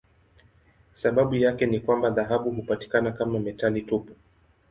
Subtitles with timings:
[0.93, 4.13] Sababu yake ni kwamba dhahabu hupatikana kama metali tupu.